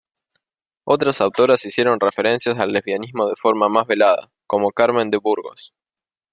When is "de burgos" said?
5.11-5.75